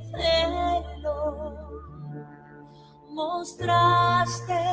[3.11, 4.65] Mostraste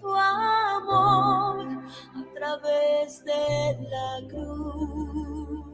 [0.00, 1.66] tu amor
[2.14, 5.66] a través de la cruz.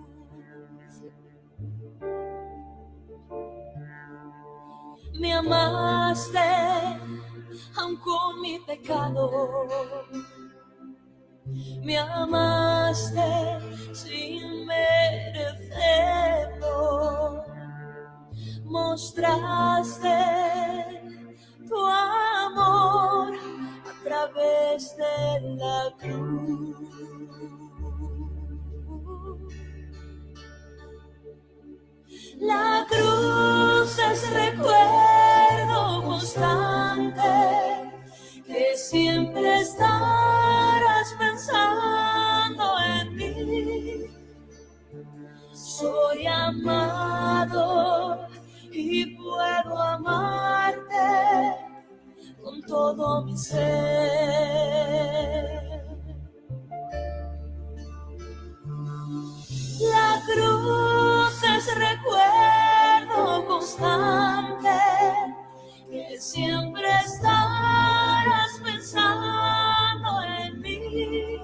[5.20, 6.38] Me amaste
[7.76, 9.30] aun con mi pecado.
[11.82, 13.58] Me amaste
[13.92, 15.78] sin merecerlo.
[18.64, 20.18] Mostraste
[21.66, 23.34] tu amor
[23.86, 26.76] a través de la cruz.
[32.40, 37.22] La cruz es recuerdo constante
[38.46, 40.27] que siempre estarás
[45.78, 48.26] Soy amado
[48.72, 51.54] y puedo amarte
[52.42, 53.60] con todo mi ser.
[59.80, 64.80] La cruz es recuerdo constante
[65.88, 71.38] que siempre estarás pensando en mí.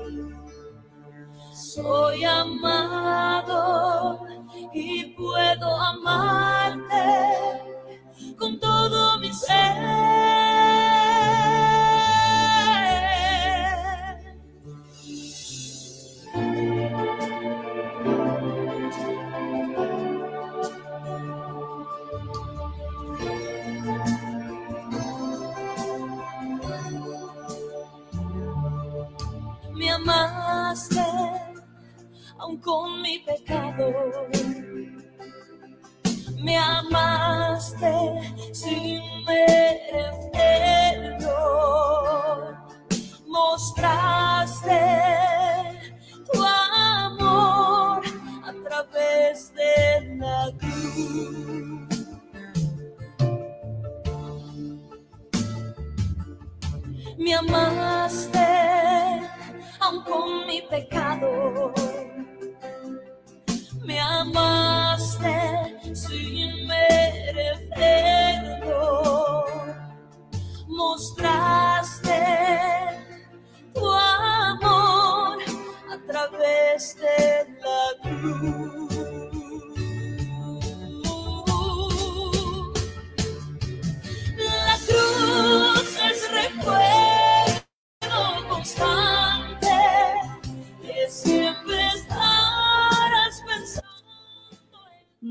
[1.52, 4.23] Soy amado
[4.74, 6.96] y puedo amarte
[8.36, 10.43] con todo mi ser.
[63.84, 65.36] Me amaste
[65.94, 68.24] sin merecerlo.
[70.66, 72.22] Mostraste
[73.74, 75.38] tu amor
[75.92, 78.53] a través de la cruz.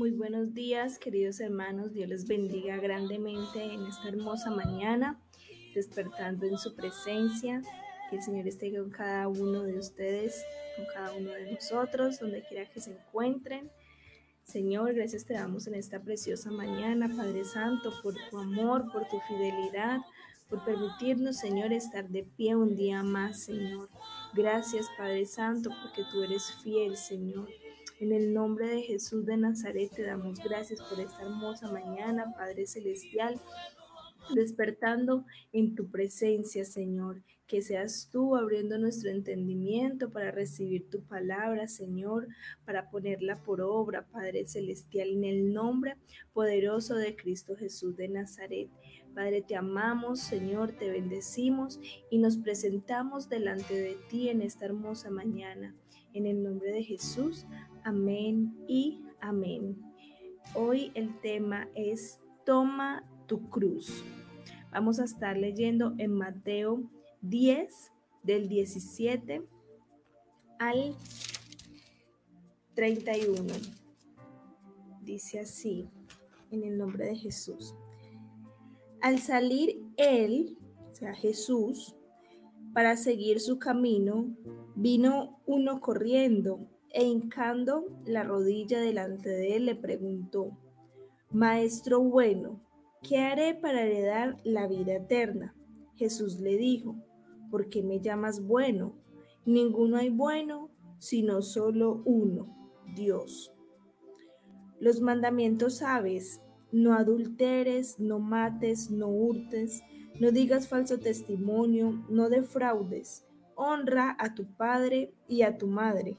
[0.04, 1.94] Muy buenos días, queridos hermanos.
[1.94, 5.18] Dios les bendiga grandemente en esta hermosa mañana,
[5.74, 7.62] despertando en su presencia.
[8.10, 10.44] Que el Señor esté con cada uno de ustedes,
[10.76, 13.70] con cada uno de nosotros, donde quiera que se encuentren.
[14.42, 19.18] Señor, gracias te damos en esta preciosa mañana, Padre Santo, por tu amor, por tu
[19.20, 20.00] fidelidad,
[20.50, 23.88] por permitirnos, Señor, estar de pie un día más, Señor.
[24.34, 27.48] Gracias, Padre Santo, porque tú eres fiel, Señor.
[28.04, 32.66] En el nombre de Jesús de Nazaret te damos gracias por esta hermosa mañana, Padre
[32.66, 33.40] Celestial,
[34.34, 37.22] despertando en tu presencia, Señor.
[37.46, 42.28] Que seas tú abriendo nuestro entendimiento para recibir tu palabra, Señor,
[42.66, 45.96] para ponerla por obra, Padre Celestial, en el nombre
[46.34, 48.68] poderoso de Cristo Jesús de Nazaret.
[49.14, 51.80] Padre, te amamos, Señor, te bendecimos
[52.10, 55.74] y nos presentamos delante de ti en esta hermosa mañana.
[56.12, 57.44] En el nombre de Jesús,
[57.84, 59.80] amén y amén.
[60.54, 64.02] Hoy el tema es Toma tu cruz.
[64.72, 66.82] Vamos a estar leyendo en Mateo
[67.20, 67.92] 10,
[68.22, 69.46] del 17
[70.58, 70.96] al
[72.74, 73.52] 31.
[75.02, 75.88] Dice así,
[76.50, 77.74] en el nombre de Jesús.
[79.02, 80.56] Al salir él,
[80.90, 81.94] o sea, Jesús,
[82.72, 84.34] para seguir su camino,
[84.74, 90.56] vino uno corriendo e hincando la rodilla delante de él le preguntó,
[91.32, 92.60] Maestro bueno,
[93.02, 95.56] ¿qué haré para heredar la vida eterna?
[95.96, 96.94] Jesús le dijo,
[97.50, 98.94] ¿por qué me llamas bueno?
[99.44, 103.52] Ninguno hay bueno, sino solo uno, Dios.
[104.78, 109.82] Los mandamientos sabes, no adulteres, no mates, no hurtes,
[110.20, 113.26] no digas falso testimonio, no defraudes,
[113.56, 116.18] honra a tu padre y a tu madre.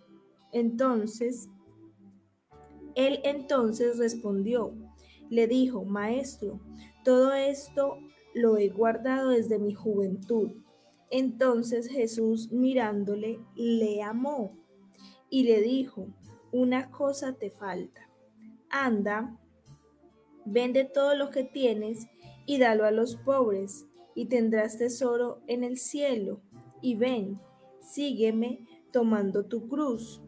[0.55, 1.49] Entonces,
[2.95, 4.73] él entonces respondió,
[5.29, 6.61] le dijo, Maestro,
[7.03, 7.97] todo esto
[8.33, 10.51] lo he guardado desde mi juventud.
[11.11, 14.57] Entonces Jesús mirándole, le amó
[15.29, 16.07] y le dijo,
[16.53, 18.09] una cosa te falta.
[18.69, 19.37] Anda,
[20.45, 22.07] vende todo lo que tienes
[22.45, 23.87] y dalo a los pobres,
[24.17, 26.39] y tendrás tesoro en el cielo.
[26.81, 27.41] Y ven,
[27.81, 30.21] sígueme tomando tu cruz.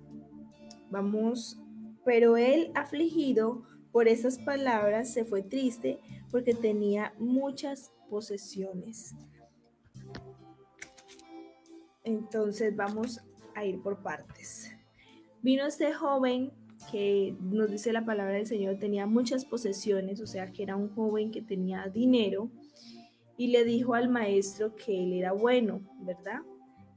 [0.89, 1.59] Vamos,
[2.05, 5.99] pero él afligido por esas palabras se fue triste
[6.31, 9.15] porque tenía muchas posesiones.
[12.03, 13.19] Entonces vamos
[13.55, 14.71] a ir por partes.
[15.41, 16.51] Vino este joven
[16.91, 20.89] que nos dice la palabra del Señor, tenía muchas posesiones, o sea que era un
[20.93, 22.49] joven que tenía dinero,
[23.37, 26.41] y le dijo al maestro que él era bueno, ¿verdad?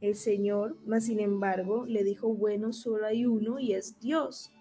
[0.00, 4.52] El Señor, más sin embargo, le dijo, bueno, solo hay uno y es Dios.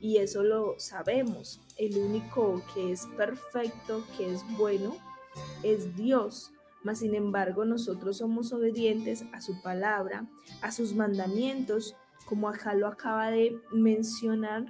[0.00, 1.60] Y eso lo sabemos.
[1.76, 4.96] El único que es perfecto, que es bueno,
[5.62, 6.52] es Dios.
[6.84, 10.28] Mas sin embargo, nosotros somos obedientes a su palabra,
[10.60, 11.96] a sus mandamientos,
[12.26, 14.66] como acá lo acaba de mencionar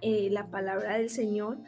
[0.00, 1.58] eh, la palabra del Señor,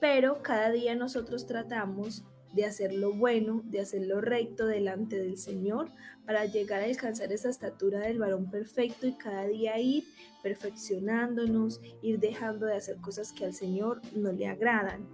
[0.00, 2.24] pero cada día nosotros tratamos
[2.56, 5.90] de hacer lo bueno, de hacer lo recto delante del Señor
[6.24, 10.04] para llegar a alcanzar esa estatura del varón perfecto y cada día ir
[10.42, 15.06] perfeccionándonos, ir dejando de hacer cosas que al Señor no le agradan.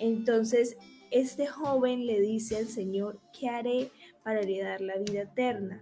[0.00, 0.76] Entonces,
[1.12, 3.92] este joven le dice al Señor, ¿qué haré
[4.24, 5.80] para heredar la vida eterna?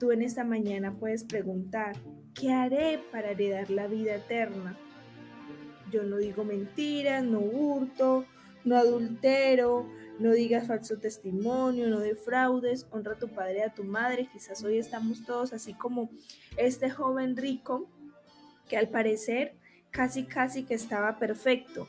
[0.00, 1.94] Tú en esta mañana puedes preguntar,
[2.34, 4.76] ¿qué haré para heredar la vida eterna?
[5.92, 8.26] Yo no digo mentiras, no hurto,
[8.64, 9.88] no adultero,
[10.18, 14.28] no digas falso testimonio, no defraudes, honra a tu padre y a tu madre.
[14.32, 16.10] Quizás hoy estamos todos así como
[16.56, 17.88] este joven rico
[18.68, 19.56] que al parecer
[19.90, 21.88] casi casi que estaba perfecto,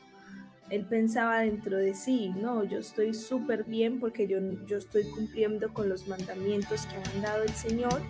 [0.70, 5.74] él pensaba dentro de sí, no, yo estoy súper bien porque yo, yo estoy cumpliendo
[5.74, 8.00] con los mandamientos que me han dado el Señor.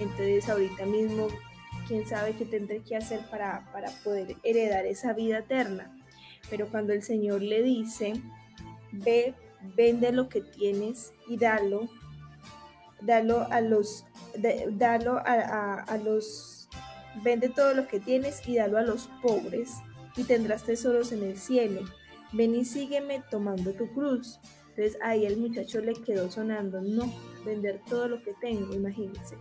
[0.00, 1.28] Entonces ahorita mismo,
[1.86, 5.96] quién sabe qué tendré que hacer para, para poder heredar esa vida eterna.
[6.50, 8.14] Pero cuando el Señor le dice,
[8.90, 9.34] ve,
[9.76, 11.88] vende lo que tienes y dalo,
[13.00, 14.04] dalo a los,
[14.72, 16.68] dalo a, a los,
[17.22, 19.72] vende todo lo que tienes y dalo a los pobres
[20.16, 21.82] y tendrás tesoros en el cielo.
[22.32, 24.40] Ven y sígueme tomando tu cruz.
[24.70, 27.12] Entonces ahí el muchacho le quedó sonando, no,
[27.44, 29.36] vender todo lo que tengo, imagínense.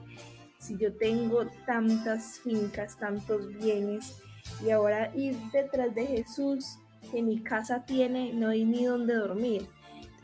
[0.60, 4.22] Si yo tengo tantas fincas, tantos bienes,
[4.64, 6.78] y ahora ir detrás de Jesús,
[7.12, 9.68] que mi casa tiene, no hay ni dónde dormir.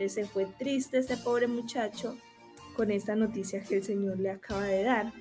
[0.08, 2.18] Se fue triste este pobre muchacho
[2.76, 5.12] con esta noticia que el Señor le acaba de dar.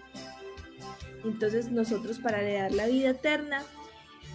[1.25, 3.65] Entonces nosotros para le dar la vida eterna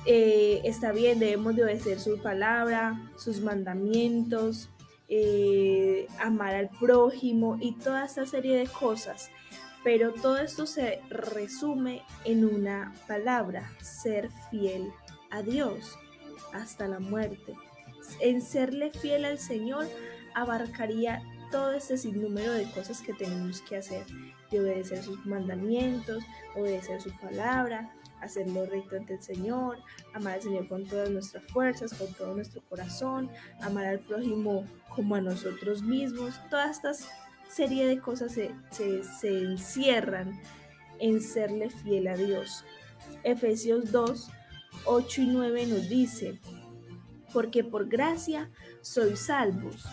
[0.06, 4.70] eh, está bien, debemos de obedecer su palabra, sus mandamientos,
[5.08, 9.32] eh, amar al prójimo y toda esta serie de cosas.
[9.84, 14.92] Pero todo esto se resume en una palabra, ser fiel
[15.30, 15.98] a Dios
[16.54, 17.54] hasta la muerte.
[18.20, 19.88] En serle fiel al Señor
[20.36, 21.22] abarcaría
[21.52, 24.06] todo este sinnúmero de cosas que tenemos que hacer,
[24.50, 26.24] de obedecer sus mandamientos,
[26.56, 29.78] obedecer su palabra, hacerlo recto ante el Señor,
[30.14, 33.30] amar al Señor con todas nuestras fuerzas, con todo nuestro corazón,
[33.62, 36.40] amar al prójimo como a nosotros mismos.
[36.50, 37.08] Todas estas
[37.54, 40.40] serie de cosas se, se encierran
[41.00, 42.66] en serle fiel a Dios.
[43.24, 44.30] Efesios 2,
[44.86, 46.40] 8 y 9 nos dice,
[47.32, 48.50] porque por gracia
[48.82, 49.86] sois salvos,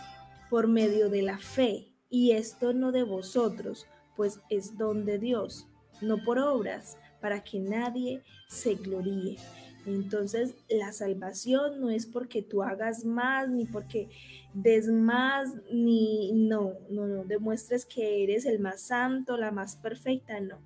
[0.50, 5.68] por medio de la fe, y esto no de vosotros, pues es don de Dios,
[6.02, 9.38] no por obras, para que nadie se gloríe.
[9.86, 14.08] Entonces la salvación no es porque tú hagas más, ni porque
[14.52, 20.40] des más, ni no, no, no, demuestres que eres el más santo, la más perfecta,
[20.40, 20.58] no.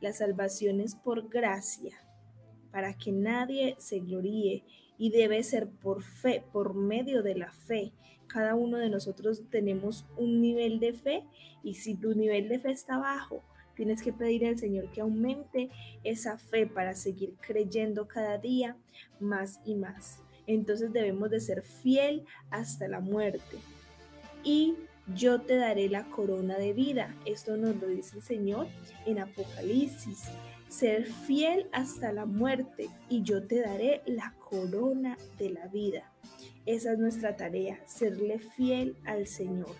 [0.00, 1.96] La salvación es por gracia,
[2.70, 4.64] para que nadie se gloríe
[4.98, 7.92] y debe ser por fe, por medio de la fe.
[8.32, 11.24] Cada uno de nosotros tenemos un nivel de fe
[11.62, 13.42] y si tu nivel de fe está bajo,
[13.80, 15.70] Tienes que pedir al Señor que aumente
[16.04, 18.76] esa fe para seguir creyendo cada día
[19.20, 20.18] más y más.
[20.46, 23.56] Entonces debemos de ser fiel hasta la muerte.
[24.44, 24.74] Y
[25.14, 27.14] yo te daré la corona de vida.
[27.24, 28.66] Esto nos lo dice el Señor
[29.06, 30.24] en Apocalipsis.
[30.68, 36.12] Ser fiel hasta la muerte y yo te daré la corona de la vida.
[36.70, 39.74] Esa es nuestra tarea, serle fiel al Señor.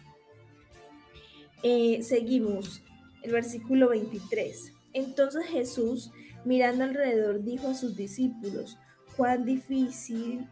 [1.63, 2.83] Eh, seguimos,
[3.23, 4.73] el versículo 23.
[4.93, 6.11] Entonces Jesús,
[6.45, 8.77] mirando alrededor, dijo a sus discípulos,
[9.17, 10.49] cuán difícil,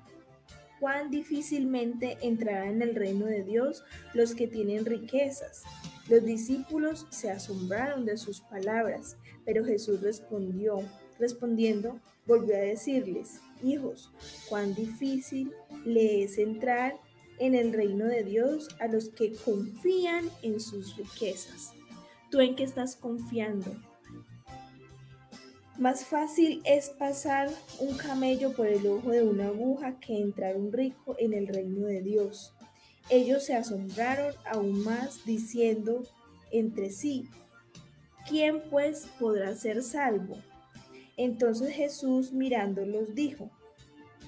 [0.79, 3.83] cuán difícilmente entrarán en el reino de Dios
[4.15, 5.65] los que tienen riquezas.
[6.09, 10.83] Los discípulos se asombraron de sus palabras, pero Jesús respondió,
[11.19, 14.11] respondiendo, volvió a decirles, hijos,
[14.49, 15.53] cuán difícil
[15.85, 16.95] le es entrar
[17.39, 21.73] en el reino de Dios a los que confían en sus riquezas.
[22.31, 23.75] ¿Tú en qué estás confiando?
[25.79, 27.49] Más fácil es pasar
[27.79, 31.87] un camello por el ojo de una aguja que entrar un rico en el reino
[31.87, 32.53] de Dios.
[33.11, 36.03] Ellos se asombraron aún más diciendo
[36.51, 37.29] entre sí,
[38.29, 40.39] ¿quién pues podrá ser salvo?
[41.19, 43.51] Entonces Jesús mirándolos dijo,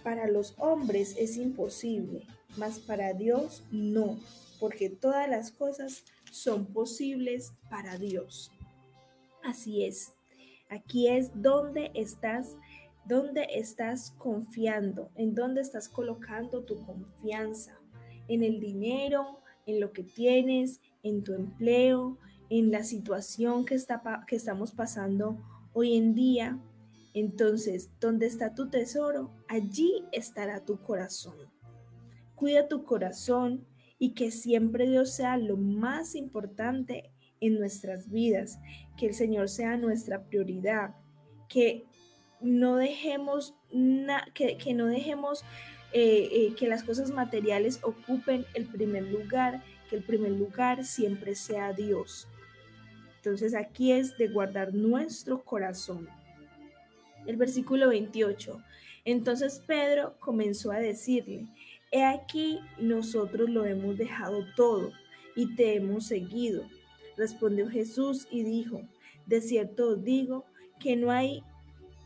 [0.03, 4.19] para los hombres es imposible, mas para Dios no,
[4.59, 8.51] porque todas las cosas son posibles para Dios.
[9.43, 10.13] Así es.
[10.69, 12.57] Aquí es donde estás,
[13.05, 17.79] donde estás confiando, en dónde estás colocando tu confianza,
[18.29, 22.19] en el dinero, en lo que tienes, en tu empleo,
[22.49, 25.39] en la situación que, está, que estamos pasando
[25.73, 26.59] hoy en día.
[27.14, 29.31] Entonces, ¿dónde está tu tesoro?
[29.49, 31.37] Allí estará tu corazón.
[32.35, 33.67] Cuida tu corazón
[33.99, 38.59] y que siempre Dios sea lo más importante en nuestras vidas,
[38.97, 40.95] que el Señor sea nuestra prioridad,
[41.49, 41.87] que
[42.40, 43.55] no dejemos,
[44.35, 45.43] que, que, no dejemos
[45.93, 51.35] eh, eh, que las cosas materiales ocupen el primer lugar, que el primer lugar siempre
[51.35, 52.29] sea Dios.
[53.17, 56.09] Entonces aquí es de guardar nuestro corazón.
[57.27, 58.62] El versículo 28.
[59.05, 61.47] Entonces Pedro comenzó a decirle,
[61.91, 64.93] he aquí nosotros lo hemos dejado todo
[65.35, 66.65] y te hemos seguido.
[67.17, 68.83] Respondió Jesús y dijo,
[69.27, 70.45] de cierto os digo
[70.79, 71.43] que no hay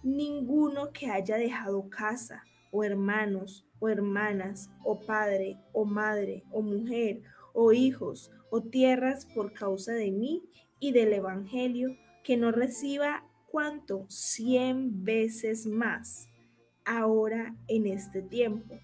[0.02, 7.22] ninguno que haya dejado casa o hermanos o hermanas o padre o madre o mujer
[7.52, 10.42] o hijos o tierras por causa de mí
[10.80, 16.28] y del Evangelio, que no reciba cuanto cien veces más
[16.84, 18.80] ahora en este tiempo.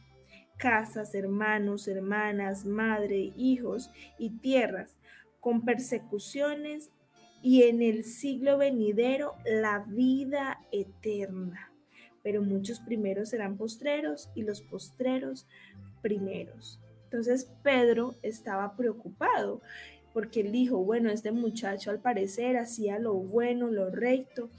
[0.58, 4.96] Casas, hermanos, hermanas, madre, hijos y tierras,
[5.40, 6.92] con persecuciones
[7.42, 11.72] y en el siglo venidero la vida eterna.
[12.22, 15.48] Pero muchos primeros serán postreros y los postreros
[16.00, 16.78] primeros.
[17.06, 19.62] Entonces Pedro estaba preocupado
[20.12, 24.50] porque él dijo, bueno, este muchacho al parecer hacía lo bueno, lo recto,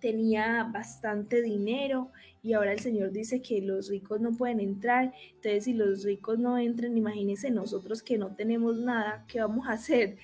[0.00, 2.10] tenía bastante dinero
[2.42, 5.12] y ahora el Señor dice que los ricos no pueden entrar.
[5.34, 9.72] Entonces, si los ricos no entran, imagínense nosotros que no tenemos nada, ¿qué vamos a
[9.72, 10.16] hacer?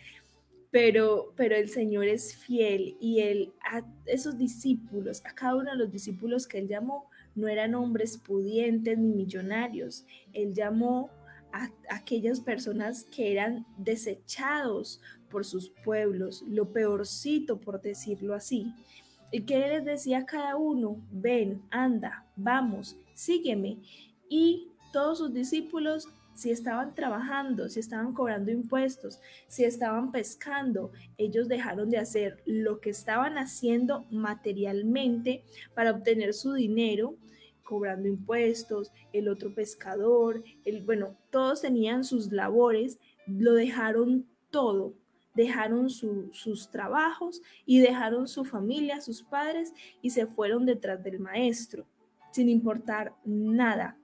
[0.71, 5.76] Pero, pero el Señor es fiel y él a esos discípulos, a cada uno de
[5.76, 10.04] los discípulos que él llamó, no eran hombres pudientes ni millonarios.
[10.33, 11.11] Él llamó
[11.55, 18.73] a aquellas personas que eran desechados por sus pueblos, lo peorcito por decirlo así.
[19.31, 20.97] ¿Y que les decía cada uno?
[21.11, 23.79] Ven, anda, vamos, sígueme.
[24.29, 31.49] Y todos sus discípulos si estaban trabajando, si estaban cobrando impuestos, si estaban pescando, ellos
[31.49, 35.45] dejaron de hacer lo que estaban haciendo materialmente
[35.75, 37.17] para obtener su dinero,
[37.64, 44.94] cobrando impuestos, el otro pescador, el bueno, todos tenían sus labores, lo dejaron todo,
[45.35, 51.87] dejaron sus trabajos y dejaron su familia, sus padres y se fueron detrás del maestro,
[52.30, 53.99] sin importar nada,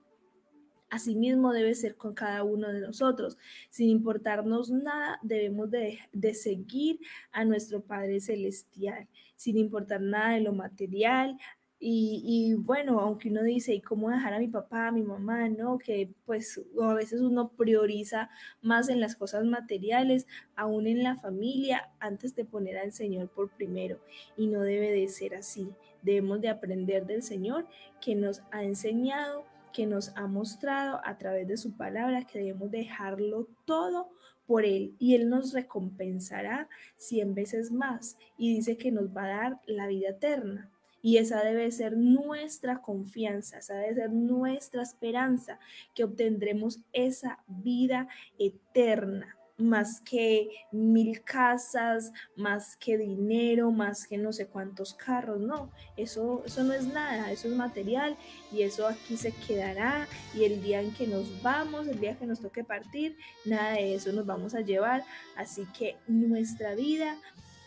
[0.91, 3.37] Asimismo debe ser con cada uno de nosotros.
[3.69, 5.97] Sin importarnos nada, debemos de,
[6.33, 6.99] seguir
[7.31, 11.37] a nuestro Padre Celestial, sin importar nada de lo material,
[11.83, 15.49] y, bueno, aunque uno dice, ¿y cómo dejar a mi papá, a mi mamá?
[15.49, 18.29] No, que pues a veces uno prioriza
[18.61, 23.49] más en las cosas materiales, aún en la familia, antes de poner al Señor por
[23.49, 23.99] primero.
[24.37, 25.69] Y no debe de ser así.
[26.03, 27.65] Debemos de aprender del Señor
[27.99, 32.71] que nos ha enseñado que nos ha mostrado a través de su palabra que debemos
[32.71, 34.09] dejarlo todo
[34.45, 39.27] por Él y Él nos recompensará cien veces más y dice que nos va a
[39.27, 40.69] dar la vida eterna.
[41.01, 45.59] Y esa debe ser nuestra confianza, esa debe ser nuestra esperanza,
[45.95, 49.37] que obtendremos esa vida eterna.
[49.61, 56.43] más que mil casas, más que dinero, más que no sé cuántos carros, no, eso,
[56.45, 58.17] eso no es nada, eso es material
[58.51, 62.25] y eso aquí se quedará y el día en que nos vamos, el día que
[62.25, 65.03] nos toque partir, nada de eso nos vamos a llevar,
[65.35, 67.17] así que nuestra vida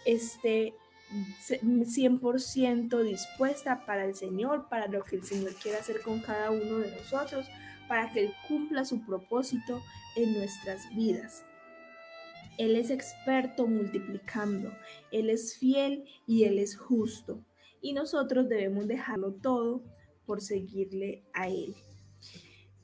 [0.05, 0.75] esté
[1.47, 6.79] 100% dispuesta para el Señor, para lo que el Señor quiere hacer con cada uno
[6.79, 7.47] de nosotros,
[7.89, 9.83] para que Él cumpla su propósito
[10.17, 11.45] en nuestras vidas.
[12.59, 14.73] Él es experto multiplicando,
[15.11, 17.45] Él es fiel y Él es justo.
[17.81, 19.83] Y nosotros debemos dejarlo todo
[20.25, 21.75] por seguirle a Él.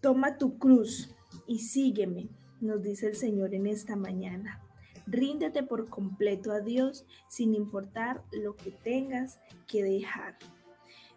[0.00, 1.14] Toma tu cruz
[1.46, 2.28] y sígueme,
[2.60, 4.62] nos dice el Señor en esta mañana.
[5.10, 10.38] Ríndete por completo a Dios sin importar lo que tengas que dejar.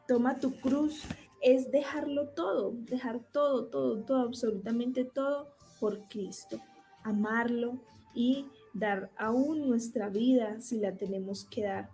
[0.08, 1.04] Toma tu cruz
[1.42, 6.60] es dejarlo todo, dejar todo, todo, todo, absolutamente todo por Cristo.
[7.04, 7.82] Amarlo,
[8.14, 11.90] y dar aún nuestra vida si la tenemos que dar.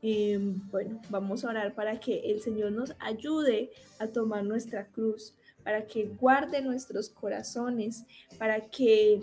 [0.00, 5.34] Em, bueno, vamos a orar para que el Señor nos ayude a tomar nuestra cruz,
[5.64, 8.04] para que guarde nuestros corazones,
[8.38, 9.22] para que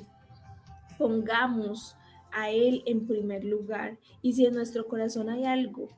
[0.98, 1.96] pongamos
[2.32, 3.98] a Él en primer lugar.
[4.22, 5.90] Y si en nuestro corazón hay algo,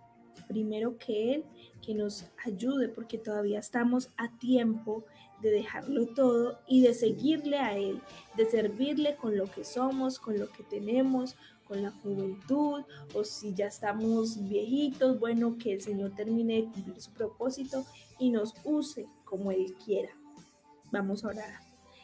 [0.47, 1.45] primero que Él,
[1.81, 5.03] que nos ayude, porque todavía estamos a tiempo
[5.41, 8.01] de dejarlo todo y de seguirle a Él,
[8.35, 11.35] de servirle con lo que somos, con lo que tenemos,
[11.67, 17.01] con la juventud, o si ya estamos viejitos, bueno, que el Señor termine de cumplir
[17.01, 17.85] su propósito
[18.19, 20.09] y nos use como Él quiera.
[20.91, 21.59] Vamos a orar.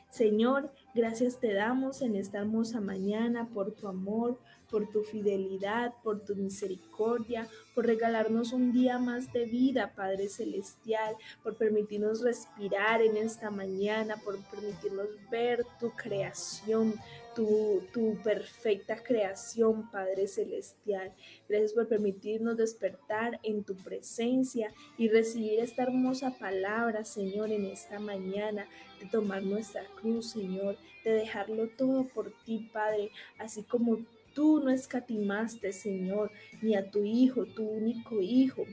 [0.10, 4.38] Señor, gracias te damos en esta hermosa mañana por tu amor,
[4.70, 11.16] por tu fidelidad, por tu misericordia, por regalarnos un día más de vida, Padre Celestial,
[11.44, 16.96] por permitirnos respirar en esta mañana, por permitirnos ver tu creación,
[17.34, 21.14] tu, perfecta creación, Padre Celestial.
[21.48, 28.00] Gracias por permitirnos despertar en tu presencia y recibir esta hermosa palabra, Señor, en esta
[28.00, 28.68] mañana,
[29.00, 34.00] de tomar nuestra cruz, Señor, de dejarlo todo por ti, Padre, así como
[34.34, 38.66] Tú no escatimaste, Señor, ni a tu Hijo, tu único Hijo.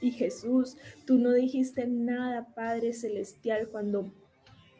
[0.00, 4.12] Y Jesús, tú no dijiste nada, Padre Celestial, cuando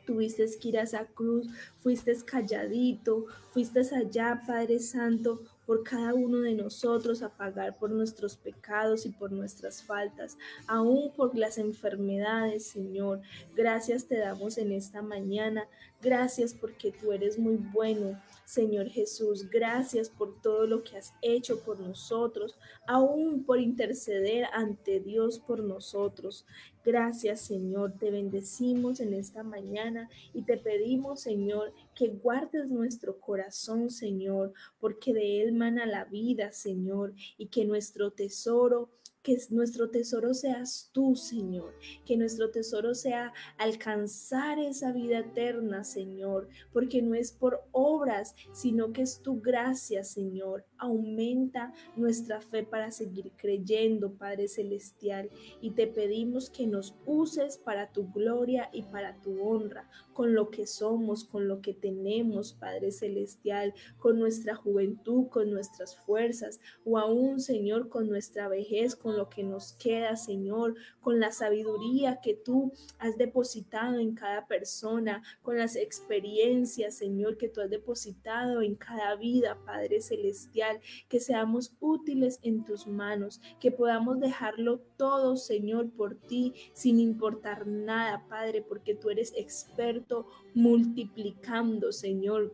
[0.06, 1.46] tuviste que ir a esa cruz,
[1.78, 8.36] fuiste calladito, fuiste allá, Padre Santo, por cada uno de nosotros a pagar por nuestros
[8.36, 13.20] pecados y por nuestras faltas, aún por las enfermedades, Señor.
[13.54, 15.68] Gracias te damos en esta mañana.
[16.02, 19.48] Gracias porque tú eres muy bueno, Señor Jesús.
[19.48, 22.56] Gracias por todo lo que has hecho por nosotros,
[22.88, 26.46] aún por interceder ante Dios por nosotros.
[26.84, 27.92] Gracias, Señor.
[27.92, 35.12] Te bendecimos en esta mañana y te pedimos, Señor, que guardes nuestro corazón, Señor, porque
[35.12, 38.88] de él mana la vida, Señor, y que nuestro tesoro
[39.22, 41.74] que nuestro tesoro seas tú, Señor,
[42.06, 48.92] que nuestro tesoro sea alcanzar esa vida eterna, Señor, porque no es por obras, sino
[48.92, 50.64] que es tu gracia, Señor.
[50.78, 55.30] Aumenta nuestra fe para seguir creyendo, Padre Celestial,
[55.60, 60.50] y te pedimos que nos uses para tu gloria y para tu honra, con lo
[60.50, 66.98] que somos, con lo que tenemos, Padre Celestial, con nuestra juventud, con nuestras fuerzas, o
[66.98, 72.34] aún, Señor, con nuestra vejez, con lo que nos queda, Señor, con la sabiduría que
[72.34, 78.74] tú has depositado en cada persona, con las experiencias, Señor, que tú has depositado en
[78.74, 85.90] cada vida, Padre Celestial, que seamos útiles en tus manos, que podamos dejarlo todo, Señor,
[85.90, 92.52] por ti, sin importar nada, Padre, porque tú eres experto multiplicando, Señor.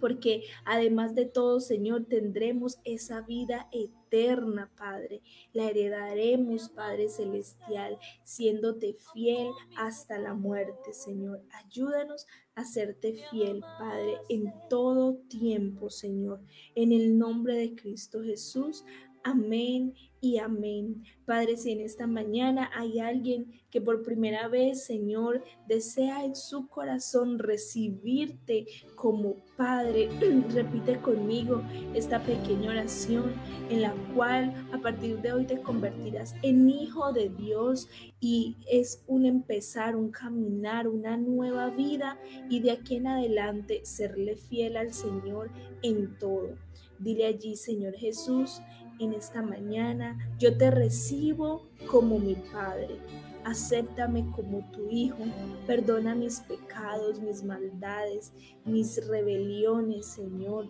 [0.00, 5.22] Porque además de todo, Señor, tendremos esa vida eterna, Padre.
[5.52, 11.42] La heredaremos, Padre Celestial, siéndote fiel hasta la muerte, Señor.
[11.52, 16.40] Ayúdanos a serte fiel, Padre, en todo tiempo, Señor.
[16.74, 18.84] En el nombre de Cristo Jesús.
[19.22, 21.04] Amén y amén.
[21.26, 26.68] Padre, si en esta mañana hay alguien que por primera vez, Señor, desea en su
[26.68, 30.08] corazón recibirte como Padre,
[30.54, 31.62] repite conmigo
[31.94, 33.32] esta pequeña oración
[33.68, 37.88] en la cual a partir de hoy te convertirás en hijo de Dios
[38.20, 44.36] y es un empezar, un caminar, una nueva vida y de aquí en adelante serle
[44.36, 45.50] fiel al Señor
[45.82, 46.56] en todo.
[47.00, 48.60] Dile allí, Señor Jesús,
[49.00, 50.16] en esta mañana.
[50.38, 52.98] Yo te recibo como mi Padre.
[53.42, 55.24] acéptame como tu hijo,
[55.66, 58.34] perdona mis pecados, mis maldades,
[58.66, 60.68] mis rebeliones, Señor.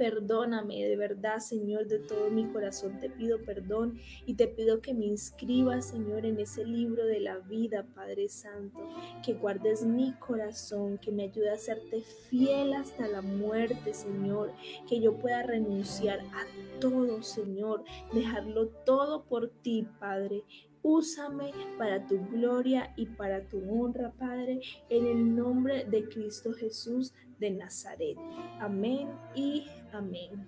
[0.00, 4.94] Perdóname de verdad, Señor, de todo mi corazón te pido perdón y te pido que
[4.94, 8.78] me inscribas, Señor, en ese libro de la vida, Padre Santo,
[9.22, 14.54] que guardes mi corazón, que me ayude a serte fiel hasta la muerte, Señor,
[14.88, 17.84] que yo pueda renunciar a todo, Señor,
[18.14, 20.44] dejarlo todo por ti, Padre.
[20.82, 27.12] Úsame para tu gloria y para tu honra, Padre, en el nombre de Cristo Jesús
[27.38, 28.16] de Nazaret.
[28.60, 30.46] Amén y amén.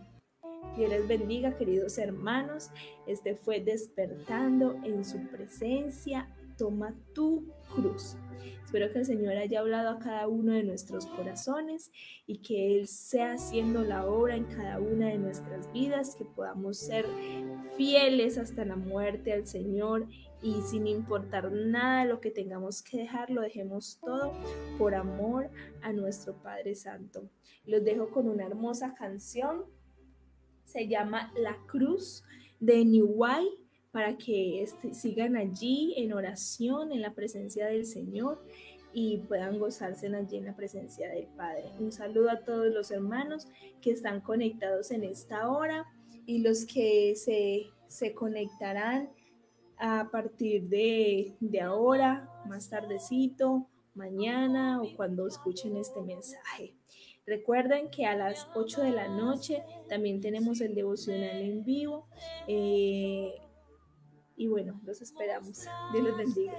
[0.76, 2.70] Dios les bendiga, queridos hermanos.
[3.06, 6.28] Este fue despertando en su presencia.
[6.56, 8.16] Toma tu cruz.
[8.64, 11.90] Espero que el Señor haya hablado a cada uno de nuestros corazones
[12.26, 16.78] y que Él sea haciendo la obra en cada una de nuestras vidas, que podamos
[16.78, 17.04] ser
[17.76, 20.06] fieles hasta la muerte al Señor
[20.42, 24.32] y sin importar nada lo que tengamos que dejar, lo dejemos todo
[24.76, 25.50] por amor
[25.82, 27.28] a nuestro Padre Santo.
[27.64, 29.64] Los dejo con una hermosa canción,
[30.64, 32.24] se llama La Cruz
[32.58, 33.18] de New
[33.92, 38.42] para que este, sigan allí en oración, en la presencia del Señor
[38.92, 41.70] y puedan gozarse allí en la presencia del Padre.
[41.78, 43.46] Un saludo a todos los hermanos
[43.80, 45.86] que están conectados en esta hora
[46.26, 49.10] y los que se, se conectarán
[49.82, 56.76] a partir de, de ahora, más tardecito, mañana o cuando escuchen este mensaje.
[57.26, 62.06] Recuerden que a las 8 de la noche también tenemos el devocional en vivo.
[62.46, 63.34] Eh,
[64.36, 65.64] y bueno, los esperamos.
[65.92, 66.54] Dios les bendiga.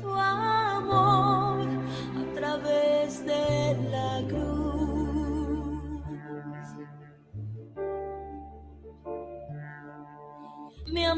[0.00, 4.63] Tu amor a través de la cruz.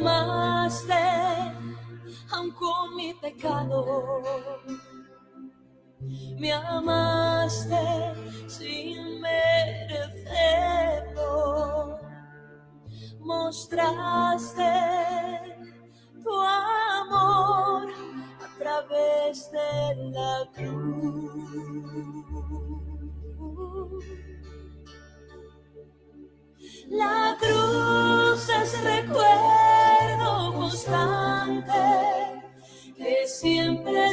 [0.04, 0.94] Amaste
[2.30, 4.22] aun con mi pecado.
[6.38, 8.14] Me amaste
[8.46, 9.98] sin merecerlo.
[13.20, 14.72] Mostraste
[16.22, 17.88] tu amor
[18.44, 21.76] a través de la cruz.
[26.88, 29.65] La cruz es recuerdo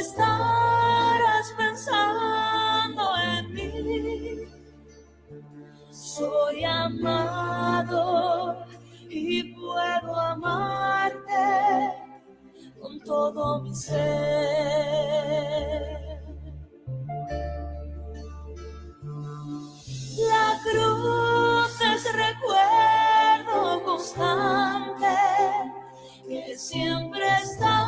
[0.04, 4.44] estarás pensando en mí.
[5.90, 8.02] Soy amado
[9.08, 11.46] y puedo amarte
[12.80, 14.04] con todo mi ser.
[20.30, 25.16] La cruz es recuerdo constante
[26.28, 27.83] que siempre estarás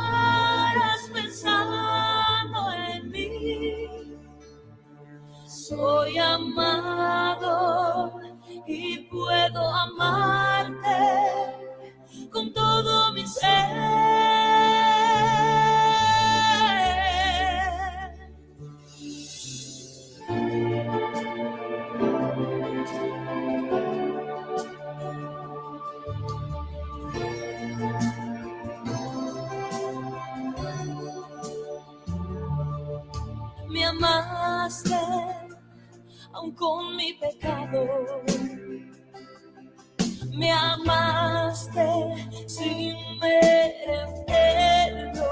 [40.33, 42.15] Me amaste
[42.47, 45.27] sin merecerlo.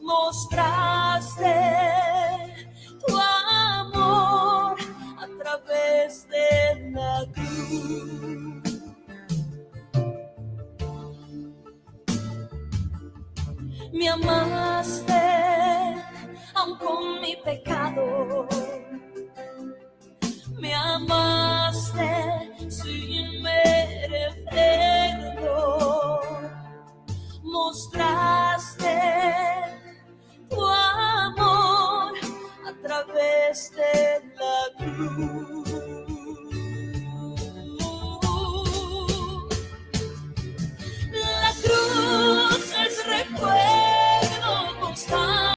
[0.00, 1.56] Mostraste
[3.06, 4.76] tu amor
[5.18, 8.62] a través de la cruz.
[13.92, 15.16] Me amaste
[16.78, 18.55] con mi pecado.
[34.96, 35.35] Hallelujah.